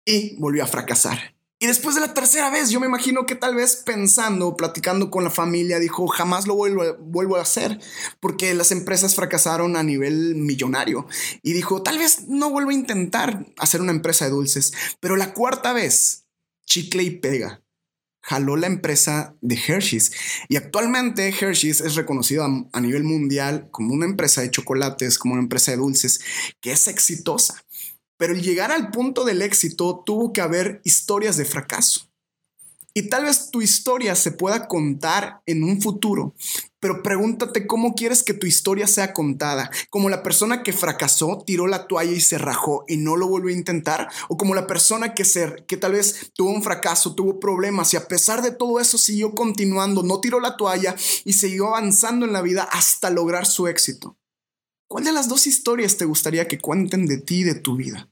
y 0.05 0.37
volvió 0.37 0.65
a 0.65 0.67
fracasar. 0.67 1.35
Y 1.63 1.67
después 1.69 1.95
de 1.95 2.01
la 2.01 2.13
tercera 2.13 2.51
vez, 2.51 2.71
yo 2.71 2.81
me 2.81 2.89
imagino 2.89 3.25
que 3.25 3.37
tal 3.37 3.55
vez 3.55 3.77
pensando, 3.77 4.57
platicando 4.57 5.13
con 5.13 5.23
la 5.23 5.31
familia, 5.31 5.79
dijo, 5.79 6.09
jamás 6.09 6.49
lo 6.49 6.57
vuelvo, 6.57 6.83
vuelvo 6.99 7.37
a 7.37 7.43
hacer, 7.43 7.79
porque 8.19 8.53
las 8.53 8.73
empresas 8.73 9.15
fracasaron 9.15 9.77
a 9.77 9.85
nivel 9.85 10.35
millonario. 10.35 11.07
Y 11.41 11.53
dijo, 11.53 11.85
tal 11.85 11.99
vez 11.99 12.27
no 12.27 12.51
vuelvo 12.51 12.71
a 12.71 12.75
intentar 12.75 13.47
hacer 13.59 13.81
una 13.81 13.93
empresa 13.93 14.25
de 14.25 14.33
dulces, 14.33 14.73
pero 14.99 15.15
la 15.15 15.35
cuarta 15.35 15.73
vez, 15.73 16.25
chicle 16.67 17.05
y 17.05 17.11
pega 17.11 17.62
jaló 18.23 18.57
la 18.57 18.69
empresa 18.69 19.35
de 19.41 19.57
Hershey's. 19.57 20.13
Y 20.49 20.57
actualmente 20.57 21.29
Hershey's 21.29 21.81
es 21.81 21.97
reconocido 21.97 22.45
a, 22.73 22.81
nivel 22.81 23.05
mundial 23.05 23.69
como 23.71 23.93
una 23.93 24.07
empresa 24.07 24.41
de 24.41 24.51
chocolates, 24.51 25.19
como 25.19 25.35
una 25.35 25.43
empresa 25.43 25.73
de 25.73 25.79
dulces, 25.79 26.21
que 26.61 26.73
es 26.73 26.89
exitosa. 26.89 27.63
Pero 28.17 28.33
el 28.33 28.43
llegar 28.43 28.71
al 28.71 28.91
punto 28.91 29.25
del 29.25 29.43
éxito 29.43 30.03
tuvo 30.07 30.33
que 30.33 30.41
haber 30.41 30.81
historias 30.85 31.37
de 31.37 31.45
fracaso. 31.45 32.12
Y 32.95 33.09
tal 33.09 33.25
vez 33.25 33.51
tu 33.51 33.63
historia 33.63 34.15
se 34.15 34.33
pueda 34.33 34.69
contar 34.69 35.43
en 35.47 35.65
un 35.65 35.81
futuro, 35.81 36.35
pero 36.79 37.03
pregúntate 37.03 37.67
cómo 37.67 37.95
quieres 37.95 38.23
que 38.23 38.35
tu 38.35 38.47
historia 38.47 38.87
sea 38.87 39.15
contada. 39.15 39.71
Como 39.89 40.11
la 40.11 40.23
persona 40.23 40.63
que 40.63 40.75
fracasó, 40.75 41.43
tiró 41.47 41.67
la 41.67 41.87
toalla 41.87 42.13
y 42.13 42.21
se 42.21 42.37
rajó 42.37 42.85
y 42.89 42.99
no 42.99 43.17
lo 43.17 43.29
volvió 43.29 43.55
a 43.55 43.59
intentar. 43.59 44.09
O 44.29 44.37
como 44.37 44.55
la 44.55 44.67
persona 44.67 45.15
que, 45.15 45.25
que 45.67 45.77
tal 45.79 45.93
vez 45.93 46.33
tuvo 46.35 46.51
un 46.51 46.63
fracaso, 46.63 47.15
tuvo 47.15 47.41
problemas 47.41 47.95
y 47.95 47.97
a 47.97 48.09
pesar 48.09 48.43
de 48.43 48.51
todo 48.51 48.79
eso 48.79 48.99
siguió 48.99 49.35
continuando, 49.35 50.03
no 50.03 50.21
tiró 50.21 50.39
la 50.39 50.57
toalla 50.59 50.95
y 51.25 51.33
siguió 51.33 51.69
avanzando 51.69 52.27
en 52.27 52.33
la 52.35 52.43
vida 52.43 52.65
hasta 52.65 53.09
lograr 53.09 53.47
su 53.47 53.69
éxito. 53.69 54.19
¿Cuál 54.87 55.05
de 55.05 55.13
las 55.13 55.29
dos 55.29 55.47
historias 55.47 55.97
te 55.97 56.05
gustaría 56.05 56.47
que 56.47 56.59
cuenten 56.59 57.07
de 57.07 57.17
ti 57.17 57.41
y 57.41 57.45
de 57.45 57.55
tu 57.55 57.77
vida? 57.77 58.12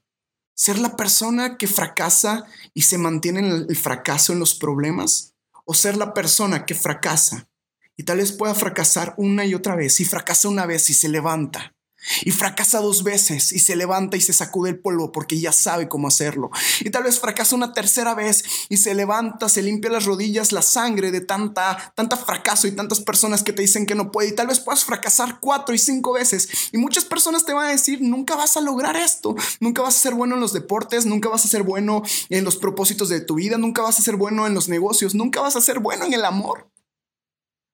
Ser 0.61 0.79
la 0.79 0.95
persona 0.95 1.57
que 1.57 1.67
fracasa 1.67 2.45
y 2.75 2.83
se 2.83 2.99
mantiene 2.99 3.38
en 3.38 3.47
el 3.71 3.76
fracaso 3.76 4.35
en 4.35 4.40
los 4.40 4.55
problemas 4.55 5.33
o 5.64 5.73
ser 5.73 5.97
la 5.97 6.12
persona 6.12 6.67
que 6.67 6.75
fracasa 6.75 7.49
y 7.97 8.02
tal 8.02 8.19
vez 8.19 8.33
pueda 8.33 8.55
fracasar 8.55 9.14
una 9.17 9.47
y 9.47 9.55
otra 9.55 9.75
vez 9.75 10.00
y 10.00 10.05
fracasa 10.05 10.50
una 10.50 10.67
vez 10.67 10.90
y 10.90 10.93
se 10.93 11.09
levanta 11.09 11.75
y 12.23 12.30
fracasa 12.30 12.80
dos 12.80 13.02
veces 13.02 13.52
y 13.52 13.59
se 13.59 13.76
levanta 13.76 14.16
y 14.16 14.21
se 14.21 14.33
sacude 14.33 14.71
el 14.71 14.78
polvo 14.78 15.12
porque 15.12 15.38
ya 15.38 15.52
sabe 15.52 15.88
cómo 15.88 16.09
hacerlo. 16.09 16.50
Y 16.80 16.90
tal 16.90 17.04
vez 17.04 17.21
fracasa 17.21 17.54
una 17.57 17.73
tercera 17.73 18.14
vez 18.14 18.45
y 18.69 18.78
se 18.78 18.95
levanta, 18.95 19.49
se 19.49 19.62
limpia 19.62 19.90
las 19.90 20.04
rodillas, 20.04 20.52
la 20.52 20.62
sangre 20.62 21.11
de 21.11 21.21
tanta, 21.21 21.92
tanta 21.95 22.16
fracaso 22.16 22.66
y 22.66 22.73
tantas 22.73 23.00
personas 23.00 23.42
que 23.42 23.52
te 23.52 23.62
dicen 23.62 23.87
que 23.87 23.95
no 23.95 24.11
puede. 24.11 24.28
Y 24.28 24.35
tal 24.35 24.47
vez 24.47 24.61
puedas 24.61 24.85
fracasar 24.85 25.38
cuatro 25.40 25.75
y 25.75 25.78
cinco 25.78 26.12
veces. 26.12 26.49
Y 26.73 26.78
muchas 26.78 27.04
personas 27.04 27.45
te 27.45 27.52
van 27.52 27.66
a 27.66 27.71
decir, 27.71 28.00
nunca 28.00 28.37
vas 28.37 28.57
a 28.57 28.61
lograr 28.61 28.97
esto, 28.97 29.37
nunca 29.61 29.83
vas 29.83 29.97
a 29.97 30.00
ser 30.00 30.14
bueno 30.14 30.35
en 30.35 30.40
los 30.40 30.52
deportes, 30.52 31.07
nunca 31.07 31.28
vas 31.28 31.45
a 31.45 31.49
ser 31.49 31.62
bueno 31.62 32.02
en 32.28 32.45
los 32.45 32.57
propósitos 32.57 33.09
de 33.09 33.21
tu 33.21 33.35
vida, 33.35 33.59
nunca 33.59 33.83
vas 33.83 33.99
a 33.99 34.02
ser 34.02 34.16
bueno 34.16 34.47
en 34.47 34.54
los 34.54 34.69
negocios, 34.69 35.14
nunca 35.14 35.40
vas 35.40 35.57
a 35.57 35.61
ser 35.61 35.78
bueno 35.78 36.04
en 36.04 36.14
el 36.14 36.25
amor. 36.25 36.71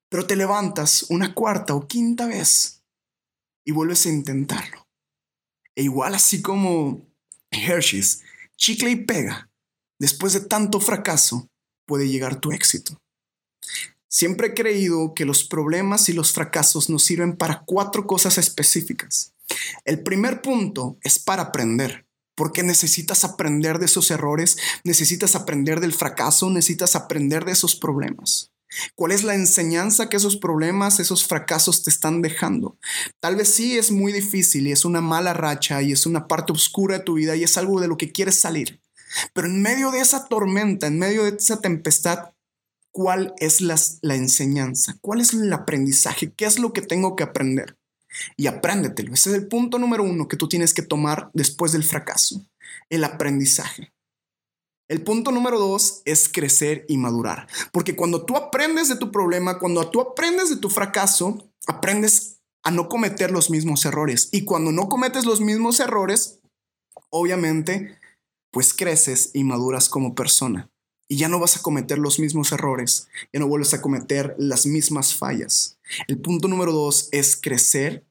Pero 0.08 0.26
te 0.26 0.36
levantas 0.36 1.06
una 1.08 1.34
cuarta 1.34 1.74
o 1.74 1.86
quinta 1.86 2.26
vez 2.26 2.75
y 3.66 3.72
vuelves 3.72 4.06
a 4.06 4.08
intentarlo. 4.08 4.86
E 5.74 5.82
igual 5.82 6.14
así 6.14 6.40
como 6.40 7.06
Hershey's, 7.50 8.22
chicle 8.56 8.90
y 8.90 8.96
pega, 8.96 9.50
después 9.98 10.32
de 10.32 10.40
tanto 10.40 10.80
fracaso, 10.80 11.50
puede 11.84 12.08
llegar 12.08 12.40
tu 12.40 12.52
éxito. 12.52 12.98
Siempre 14.08 14.48
he 14.48 14.54
creído 14.54 15.12
que 15.14 15.26
los 15.26 15.44
problemas 15.44 16.08
y 16.08 16.14
los 16.14 16.32
fracasos 16.32 16.88
nos 16.88 17.02
sirven 17.02 17.36
para 17.36 17.64
cuatro 17.66 18.06
cosas 18.06 18.38
específicas. 18.38 19.34
El 19.84 20.02
primer 20.02 20.40
punto 20.40 20.96
es 21.02 21.18
para 21.18 21.42
aprender, 21.42 22.06
porque 22.34 22.62
necesitas 22.62 23.24
aprender 23.24 23.78
de 23.78 23.86
esos 23.86 24.10
errores, 24.10 24.56
necesitas 24.84 25.34
aprender 25.34 25.80
del 25.80 25.92
fracaso, 25.92 26.48
necesitas 26.50 26.96
aprender 26.96 27.44
de 27.44 27.52
esos 27.52 27.76
problemas. 27.76 28.52
¿Cuál 28.94 29.12
es 29.12 29.24
la 29.24 29.34
enseñanza 29.34 30.08
que 30.08 30.16
esos 30.16 30.36
problemas, 30.36 31.00
esos 31.00 31.26
fracasos 31.26 31.82
te 31.82 31.90
están 31.90 32.22
dejando? 32.22 32.76
Tal 33.20 33.36
vez 33.36 33.48
sí 33.48 33.78
es 33.78 33.90
muy 33.90 34.12
difícil 34.12 34.66
y 34.66 34.72
es 34.72 34.84
una 34.84 35.00
mala 35.00 35.32
racha 35.32 35.82
y 35.82 35.92
es 35.92 36.06
una 36.06 36.26
parte 36.26 36.52
oscura 36.52 36.98
de 36.98 37.04
tu 37.04 37.14
vida 37.14 37.36
y 37.36 37.44
es 37.44 37.56
algo 37.56 37.80
de 37.80 37.88
lo 37.88 37.96
que 37.96 38.12
quieres 38.12 38.38
salir. 38.38 38.80
Pero 39.32 39.46
en 39.46 39.62
medio 39.62 39.90
de 39.90 40.00
esa 40.00 40.26
tormenta, 40.26 40.86
en 40.86 40.98
medio 40.98 41.24
de 41.24 41.36
esa 41.36 41.60
tempestad, 41.60 42.30
¿cuál 42.90 43.34
es 43.38 43.60
la, 43.60 43.76
la 44.02 44.14
enseñanza? 44.14 44.96
¿Cuál 45.00 45.20
es 45.20 45.32
el 45.32 45.52
aprendizaje? 45.52 46.32
¿Qué 46.32 46.44
es 46.44 46.58
lo 46.58 46.72
que 46.72 46.82
tengo 46.82 47.16
que 47.16 47.24
aprender? 47.24 47.76
Y 48.36 48.46
apréndetelo. 48.46 49.14
Ese 49.14 49.30
es 49.30 49.36
el 49.36 49.46
punto 49.46 49.78
número 49.78 50.02
uno 50.02 50.28
que 50.28 50.36
tú 50.36 50.48
tienes 50.48 50.74
que 50.74 50.82
tomar 50.82 51.30
después 51.34 51.72
del 51.72 51.84
fracaso. 51.84 52.46
El 52.88 53.04
aprendizaje. 53.04 53.92
El 54.88 55.02
punto 55.02 55.32
número 55.32 55.58
dos 55.58 56.02
es 56.04 56.28
crecer 56.28 56.84
y 56.88 56.96
madurar. 56.96 57.48
Porque 57.72 57.96
cuando 57.96 58.24
tú 58.24 58.36
aprendes 58.36 58.88
de 58.88 58.96
tu 58.96 59.10
problema, 59.10 59.58
cuando 59.58 59.88
tú 59.90 60.00
aprendes 60.00 60.48
de 60.48 60.56
tu 60.56 60.70
fracaso, 60.70 61.50
aprendes 61.66 62.40
a 62.62 62.70
no 62.70 62.88
cometer 62.88 63.30
los 63.30 63.50
mismos 63.50 63.84
errores. 63.84 64.28
Y 64.32 64.44
cuando 64.44 64.72
no 64.72 64.88
cometes 64.88 65.24
los 65.24 65.40
mismos 65.40 65.80
errores, 65.80 66.40
obviamente, 67.10 67.98
pues 68.50 68.74
creces 68.74 69.30
y 69.34 69.44
maduras 69.44 69.88
como 69.88 70.14
persona. 70.14 70.70
Y 71.08 71.16
ya 71.16 71.28
no 71.28 71.38
vas 71.38 71.56
a 71.56 71.62
cometer 71.62 71.98
los 71.98 72.18
mismos 72.18 72.50
errores, 72.50 73.08
ya 73.32 73.38
no 73.38 73.46
vuelves 73.46 73.74
a 73.74 73.80
cometer 73.80 74.34
las 74.38 74.66
mismas 74.66 75.14
fallas. 75.14 75.78
El 76.08 76.20
punto 76.20 76.48
número 76.48 76.72
dos 76.72 77.08
es 77.12 77.36
crecer 77.40 78.04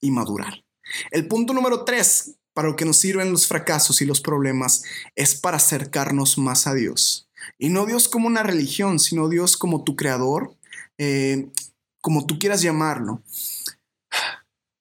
y 0.00 0.10
madurar. 0.10 0.64
El 1.12 1.28
punto 1.28 1.54
número 1.54 1.84
tres, 1.84 2.34
para 2.54 2.68
lo 2.68 2.76
que 2.76 2.84
nos 2.84 2.96
sirven 2.96 3.32
los 3.32 3.46
fracasos 3.46 4.00
y 4.00 4.06
los 4.06 4.20
problemas 4.20 4.84
es 5.16 5.34
para 5.34 5.58
acercarnos 5.58 6.38
más 6.38 6.66
a 6.66 6.74
Dios. 6.74 7.28
Y 7.58 7.68
no 7.68 7.84
Dios 7.84 8.08
como 8.08 8.26
una 8.26 8.42
religión, 8.42 8.98
sino 8.98 9.28
Dios 9.28 9.56
como 9.56 9.84
tu 9.84 9.96
creador, 9.96 10.56
eh, 10.96 11.48
como 12.00 12.26
tú 12.26 12.38
quieras 12.38 12.62
llamarlo. 12.62 13.22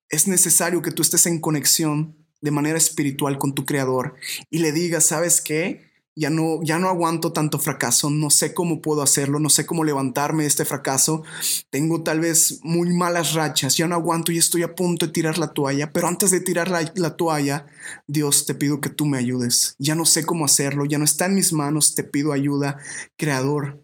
Es 0.10 0.28
necesario 0.28 0.82
que 0.82 0.92
tú 0.92 1.02
estés 1.02 1.26
en 1.26 1.40
conexión 1.40 2.16
de 2.42 2.52
manera 2.52 2.78
espiritual 2.78 3.38
con 3.38 3.56
tu 3.56 3.66
creador 3.66 4.16
y 4.50 4.60
le 4.60 4.72
digas, 4.72 5.08
¿sabes 5.08 5.42
qué? 5.42 5.93
Ya 6.16 6.30
no, 6.30 6.62
ya 6.64 6.78
no 6.80 6.88
aguanto 6.90 7.34
tanto 7.34 7.60
fracaso, 7.60 8.10
no 8.10 8.30
sé 8.30 8.54
cómo 8.54 8.82
puedo 8.82 9.02
hacerlo, 9.02 9.40
no 9.40 9.50
sé 9.50 9.66
cómo 9.66 9.84
levantarme 9.84 10.44
de 10.44 10.50
este 10.50 10.66
fracaso, 10.66 11.24
tengo 11.70 12.04
tal 12.04 12.20
vez 12.20 12.60
muy 12.64 12.94
malas 12.96 13.34
rachas, 13.34 13.78
ya 13.78 13.88
no 13.88 13.96
aguanto 13.96 14.32
y 14.32 14.38
estoy 14.38 14.64
a 14.64 14.76
punto 14.76 15.08
de 15.08 15.12
tirar 15.12 15.38
la 15.38 15.54
toalla, 15.54 15.92
pero 15.92 16.08
antes 16.08 16.32
de 16.32 16.40
tirar 16.40 16.70
la, 16.70 16.92
la 16.96 17.16
toalla, 17.16 17.66
Dios, 18.08 18.46
te 18.46 18.54
pido 18.54 18.80
que 18.80 18.90
tú 18.90 19.06
me 19.06 19.18
ayudes, 19.18 19.76
ya 19.80 19.96
no 19.96 20.06
sé 20.06 20.26
cómo 20.26 20.46
hacerlo, 20.46 20.86
ya 20.86 20.98
no 20.98 21.06
está 21.06 21.26
en 21.26 21.36
mis 21.36 21.52
manos, 21.52 21.96
te 21.96 22.04
pido 22.04 22.32
ayuda, 22.32 22.78
Creador, 23.18 23.84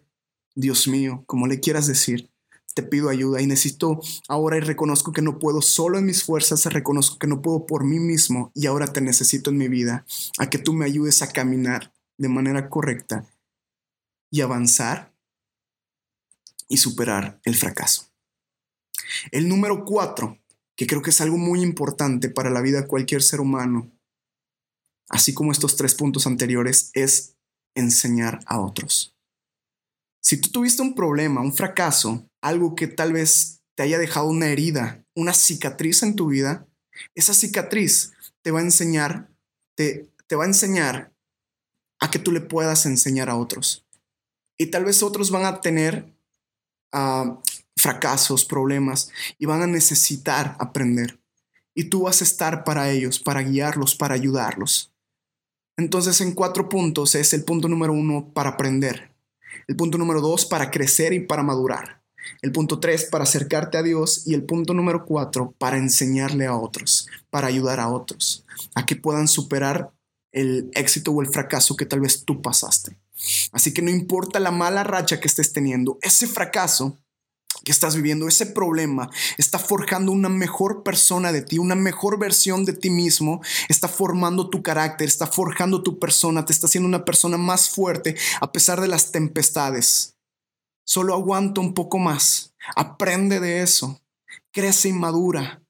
Dios 0.54 0.88
mío, 0.88 1.24
como 1.26 1.46
le 1.46 1.60
quieras 1.60 1.86
decir. 1.86 2.30
Te 2.72 2.84
pido 2.84 3.08
ayuda 3.08 3.42
y 3.42 3.48
necesito 3.48 4.00
ahora 4.28 4.56
y 4.56 4.60
reconozco 4.60 5.12
que 5.12 5.22
no 5.22 5.40
puedo 5.40 5.60
solo 5.60 5.98
en 5.98 6.06
mis 6.06 6.22
fuerzas, 6.22 6.64
reconozco 6.66 7.18
que 7.18 7.26
no 7.26 7.42
puedo 7.42 7.66
por 7.66 7.82
mí 7.82 7.98
mismo 7.98 8.52
y 8.54 8.66
ahora 8.66 8.86
te 8.86 9.00
necesito 9.00 9.50
en 9.50 9.56
mi 9.56 9.66
vida, 9.66 10.06
a 10.38 10.48
que 10.48 10.58
tú 10.58 10.72
me 10.72 10.84
ayudes 10.84 11.20
a 11.20 11.32
caminar 11.32 11.92
de 12.20 12.28
manera 12.28 12.68
correcta 12.68 13.26
y 14.30 14.42
avanzar 14.42 15.16
y 16.68 16.76
superar 16.76 17.40
el 17.44 17.56
fracaso. 17.56 18.12
El 19.32 19.48
número 19.48 19.86
cuatro, 19.86 20.38
que 20.76 20.86
creo 20.86 21.00
que 21.00 21.10
es 21.10 21.20
algo 21.22 21.38
muy 21.38 21.62
importante 21.62 22.28
para 22.28 22.50
la 22.50 22.60
vida 22.60 22.82
de 22.82 22.86
cualquier 22.86 23.22
ser 23.22 23.40
humano, 23.40 23.90
así 25.08 25.32
como 25.32 25.50
estos 25.50 25.76
tres 25.76 25.94
puntos 25.94 26.26
anteriores, 26.26 26.90
es 26.92 27.36
enseñar 27.74 28.40
a 28.44 28.60
otros. 28.60 29.16
Si 30.22 30.38
tú 30.38 30.50
tuviste 30.50 30.82
un 30.82 30.94
problema, 30.94 31.40
un 31.40 31.54
fracaso, 31.54 32.28
algo 32.42 32.74
que 32.74 32.86
tal 32.86 33.14
vez 33.14 33.62
te 33.74 33.82
haya 33.82 33.98
dejado 33.98 34.26
una 34.26 34.48
herida, 34.48 35.06
una 35.16 35.32
cicatriz 35.32 36.02
en 36.02 36.16
tu 36.16 36.26
vida, 36.26 36.68
esa 37.14 37.32
cicatriz 37.32 38.12
te 38.42 38.50
va 38.50 38.60
a 38.60 38.64
enseñar, 38.64 39.30
te, 39.74 40.10
te 40.26 40.36
va 40.36 40.44
a 40.44 40.48
enseñar 40.48 41.14
a 42.00 42.10
que 42.10 42.18
tú 42.18 42.32
le 42.32 42.40
puedas 42.40 42.86
enseñar 42.86 43.30
a 43.30 43.36
otros. 43.36 43.86
Y 44.58 44.66
tal 44.66 44.84
vez 44.84 45.02
otros 45.02 45.30
van 45.30 45.44
a 45.44 45.60
tener 45.60 46.12
ah, 46.92 47.40
fracasos, 47.76 48.44
problemas 48.44 49.10
y 49.38 49.46
van 49.46 49.62
a 49.62 49.66
necesitar 49.66 50.56
aprender. 50.58 51.18
Y 51.74 51.84
tú 51.84 52.02
vas 52.02 52.20
a 52.20 52.24
estar 52.24 52.64
para 52.64 52.90
ellos, 52.90 53.20
para 53.20 53.42
guiarlos, 53.42 53.94
para 53.94 54.14
ayudarlos. 54.14 54.92
Entonces 55.76 56.20
en 56.20 56.32
cuatro 56.32 56.68
puntos 56.68 57.14
es 57.14 57.32
el 57.32 57.44
punto 57.44 57.68
número 57.68 57.92
uno 57.92 58.32
para 58.34 58.50
aprender. 58.50 59.12
El 59.66 59.76
punto 59.76 59.98
número 59.98 60.20
dos 60.20 60.44
para 60.44 60.70
crecer 60.70 61.12
y 61.12 61.20
para 61.20 61.42
madurar. 61.42 62.02
El 62.42 62.52
punto 62.52 62.80
tres 62.80 63.06
para 63.06 63.24
acercarte 63.24 63.78
a 63.78 63.82
Dios 63.82 64.26
y 64.26 64.34
el 64.34 64.44
punto 64.44 64.74
número 64.74 65.04
cuatro 65.04 65.54
para 65.58 65.78
enseñarle 65.78 66.46
a 66.46 66.56
otros, 66.56 67.08
para 67.30 67.48
ayudar 67.48 67.80
a 67.80 67.88
otros, 67.88 68.44
a 68.74 68.84
que 68.84 68.96
puedan 68.96 69.28
superar 69.28 69.92
el 70.32 70.70
éxito 70.74 71.12
o 71.12 71.22
el 71.22 71.28
fracaso 71.28 71.76
que 71.76 71.86
tal 71.86 72.00
vez 72.00 72.24
tú 72.24 72.42
pasaste. 72.42 72.96
Así 73.52 73.72
que 73.74 73.82
no 73.82 73.90
importa 73.90 74.40
la 74.40 74.50
mala 74.50 74.84
racha 74.84 75.20
que 75.20 75.28
estés 75.28 75.52
teniendo, 75.52 75.98
ese 76.02 76.26
fracaso 76.26 76.96
que 77.64 77.72
estás 77.72 77.94
viviendo, 77.94 78.26
ese 78.26 78.46
problema, 78.46 79.10
está 79.36 79.58
forjando 79.58 80.12
una 80.12 80.28
mejor 80.28 80.82
persona 80.82 81.32
de 81.32 81.42
ti, 81.42 81.58
una 81.58 81.74
mejor 81.74 82.18
versión 82.18 82.64
de 82.64 82.72
ti 82.72 82.90
mismo, 82.90 83.42
está 83.68 83.88
formando 83.88 84.48
tu 84.48 84.62
carácter, 84.62 85.08
está 85.08 85.26
forjando 85.26 85.82
tu 85.82 85.98
persona, 85.98 86.44
te 86.44 86.52
está 86.52 86.68
haciendo 86.68 86.88
una 86.88 87.04
persona 87.04 87.36
más 87.36 87.68
fuerte 87.68 88.16
a 88.40 88.52
pesar 88.52 88.80
de 88.80 88.88
las 88.88 89.12
tempestades. 89.12 90.14
Solo 90.84 91.14
aguanta 91.14 91.60
un 91.60 91.74
poco 91.74 91.98
más, 91.98 92.54
aprende 92.76 93.40
de 93.40 93.62
eso, 93.62 94.00
crece 94.52 94.88
y 94.88 94.92
madura, 94.92 95.62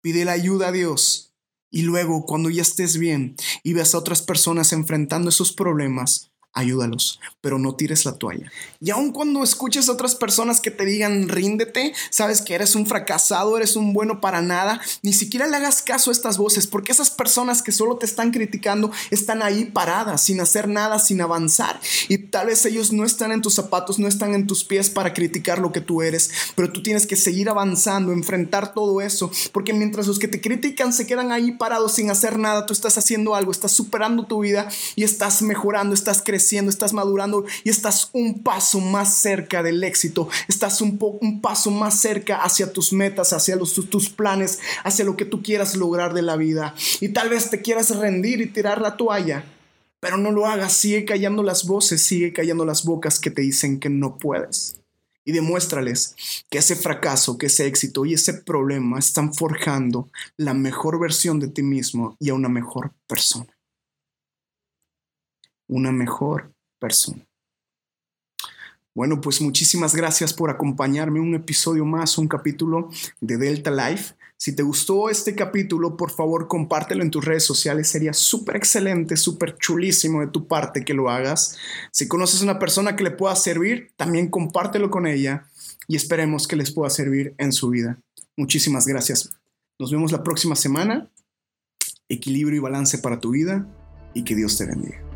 pide 0.00 0.24
la 0.24 0.32
ayuda 0.32 0.68
a 0.68 0.72
Dios 0.72 1.30
y 1.70 1.82
luego, 1.82 2.26
cuando 2.26 2.50
ya 2.50 2.62
estés 2.62 2.98
bien 2.98 3.36
y 3.62 3.72
veas 3.72 3.94
a 3.94 3.98
otras 3.98 4.22
personas 4.22 4.72
enfrentando 4.72 5.28
esos 5.28 5.52
problemas, 5.52 6.30
ayúdalos, 6.60 7.20
pero 7.40 7.58
no 7.58 7.74
tires 7.74 8.04
la 8.04 8.12
toalla. 8.12 8.50
Y 8.80 8.90
aun 8.90 9.12
cuando 9.12 9.42
escuches 9.42 9.88
a 9.88 9.92
otras 9.92 10.14
personas 10.14 10.60
que 10.60 10.70
te 10.70 10.84
digan 10.84 11.28
ríndete, 11.28 11.92
sabes 12.10 12.42
que 12.42 12.54
eres 12.54 12.74
un 12.74 12.86
fracasado, 12.86 13.56
eres 13.56 13.76
un 13.76 13.92
bueno 13.92 14.20
para 14.20 14.42
nada, 14.42 14.80
ni 15.02 15.12
siquiera 15.12 15.46
le 15.46 15.56
hagas 15.56 15.82
caso 15.82 16.10
a 16.10 16.12
estas 16.12 16.38
voces, 16.38 16.66
porque 16.66 16.92
esas 16.92 17.10
personas 17.10 17.62
que 17.62 17.72
solo 17.72 17.96
te 17.96 18.06
están 18.06 18.30
criticando 18.30 18.90
están 19.10 19.42
ahí 19.42 19.64
paradas, 19.66 20.22
sin 20.22 20.40
hacer 20.40 20.68
nada, 20.68 20.98
sin 20.98 21.20
avanzar. 21.20 21.80
Y 22.08 22.18
tal 22.18 22.46
vez 22.46 22.64
ellos 22.64 22.92
no 22.92 23.04
están 23.04 23.32
en 23.32 23.42
tus 23.42 23.54
zapatos, 23.54 23.98
no 23.98 24.08
están 24.08 24.34
en 24.34 24.46
tus 24.46 24.64
pies 24.64 24.90
para 24.90 25.12
criticar 25.14 25.58
lo 25.58 25.72
que 25.72 25.80
tú 25.80 26.02
eres, 26.02 26.30
pero 26.54 26.70
tú 26.72 26.82
tienes 26.82 27.06
que 27.06 27.16
seguir 27.16 27.48
avanzando, 27.48 28.12
enfrentar 28.12 28.74
todo 28.74 29.00
eso, 29.00 29.30
porque 29.52 29.72
mientras 29.72 30.06
los 30.06 30.18
que 30.18 30.28
te 30.28 30.40
critican 30.40 30.92
se 30.92 31.06
quedan 31.06 31.32
ahí 31.32 31.52
parados 31.52 31.92
sin 31.92 32.10
hacer 32.10 32.38
nada, 32.38 32.66
tú 32.66 32.72
estás 32.72 32.98
haciendo 32.98 33.34
algo, 33.34 33.52
estás 33.52 33.72
superando 33.72 34.26
tu 34.26 34.40
vida 34.40 34.68
y 34.96 35.04
estás 35.04 35.42
mejorando, 35.42 35.94
estás 35.94 36.22
estás 36.58 36.92
madurando 36.92 37.44
y 37.64 37.70
estás 37.70 38.10
un 38.12 38.42
paso 38.42 38.80
más 38.80 39.14
cerca 39.16 39.62
del 39.62 39.82
éxito, 39.84 40.28
estás 40.48 40.80
un, 40.80 40.98
un 41.20 41.40
paso 41.40 41.70
más 41.70 42.00
cerca 42.00 42.42
hacia 42.42 42.72
tus 42.72 42.92
metas, 42.92 43.32
hacia 43.32 43.56
los, 43.56 43.74
tus 43.74 44.10
planes, 44.10 44.58
hacia 44.84 45.04
lo 45.04 45.16
que 45.16 45.24
tú 45.24 45.42
quieras 45.42 45.76
lograr 45.76 46.14
de 46.14 46.22
la 46.22 46.36
vida. 46.36 46.74
Y 47.00 47.10
tal 47.10 47.28
vez 47.28 47.50
te 47.50 47.62
quieras 47.62 47.96
rendir 47.96 48.40
y 48.40 48.46
tirar 48.46 48.80
la 48.80 48.96
toalla, 48.96 49.44
pero 50.00 50.16
no 50.16 50.30
lo 50.32 50.46
hagas, 50.46 50.72
sigue 50.72 51.04
callando 51.04 51.42
las 51.42 51.66
voces, 51.66 52.02
sigue 52.02 52.32
callando 52.32 52.64
las 52.64 52.84
bocas 52.84 53.20
que 53.20 53.30
te 53.30 53.42
dicen 53.42 53.78
que 53.78 53.90
no 53.90 54.16
puedes. 54.16 54.76
y 55.22 55.32
demuéstrales 55.32 56.16
que 56.50 56.58
ese 56.58 56.74
fracaso, 56.74 57.36
que 57.36 57.46
ese 57.46 57.66
éxito 57.66 58.06
y 58.06 58.14
ese 58.14 58.34
problema 58.34 58.98
están 58.98 59.34
forjando 59.34 60.08
la 60.36 60.54
mejor 60.54 60.98
versión 60.98 61.38
de 61.38 61.48
ti 61.48 61.62
mismo 61.62 62.16
y 62.18 62.30
a 62.30 62.34
una 62.34 62.48
mejor 62.48 62.92
persona. 63.06 63.59
Una 65.70 65.92
mejor 65.92 66.52
persona. 66.80 67.24
Bueno, 68.92 69.20
pues 69.20 69.40
muchísimas 69.40 69.94
gracias 69.94 70.34
por 70.34 70.50
acompañarme 70.50 71.20
un 71.20 71.36
episodio 71.36 71.84
más, 71.84 72.18
un 72.18 72.26
capítulo 72.26 72.90
de 73.20 73.36
Delta 73.36 73.70
Life. 73.70 74.14
Si 74.36 74.52
te 74.56 74.64
gustó 74.64 75.08
este 75.10 75.36
capítulo, 75.36 75.96
por 75.96 76.10
favor 76.10 76.48
compártelo 76.48 77.04
en 77.04 77.12
tus 77.12 77.24
redes 77.24 77.44
sociales. 77.44 77.86
Sería 77.86 78.12
súper 78.12 78.56
excelente, 78.56 79.16
súper 79.16 79.56
chulísimo 79.58 80.20
de 80.20 80.26
tu 80.26 80.48
parte 80.48 80.84
que 80.84 80.92
lo 80.92 81.08
hagas. 81.08 81.56
Si 81.92 82.08
conoces 82.08 82.40
a 82.40 82.44
una 82.44 82.58
persona 82.58 82.96
que 82.96 83.04
le 83.04 83.12
pueda 83.12 83.36
servir, 83.36 83.92
también 83.96 84.28
compártelo 84.28 84.90
con 84.90 85.06
ella 85.06 85.46
y 85.86 85.94
esperemos 85.94 86.48
que 86.48 86.56
les 86.56 86.72
pueda 86.72 86.90
servir 86.90 87.32
en 87.38 87.52
su 87.52 87.68
vida. 87.68 88.00
Muchísimas 88.36 88.88
gracias. 88.88 89.30
Nos 89.78 89.92
vemos 89.92 90.10
la 90.10 90.24
próxima 90.24 90.56
semana. 90.56 91.08
Equilibrio 92.08 92.56
y 92.56 92.60
balance 92.60 92.98
para 92.98 93.20
tu 93.20 93.30
vida 93.30 93.68
y 94.14 94.24
que 94.24 94.34
Dios 94.34 94.58
te 94.58 94.66
bendiga. 94.66 95.09